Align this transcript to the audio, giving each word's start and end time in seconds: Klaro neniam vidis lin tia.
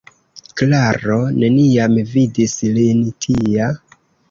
Klaro 0.61 1.17
neniam 1.43 1.99
vidis 2.15 2.57
lin 2.81 3.07
tia. 3.27 3.71